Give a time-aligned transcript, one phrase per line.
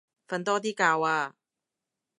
[0.27, 1.35] 瞓多啲覺啊